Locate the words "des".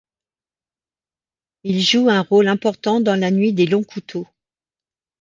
3.53-3.67